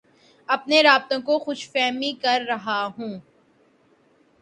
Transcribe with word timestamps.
اپنے 0.49 0.81
رابطوں 0.83 1.19
کی 1.21 1.37
خوش 1.43 1.69
فہمی 1.71 2.11
کررہا 2.21 2.81
ہوں 2.97 3.13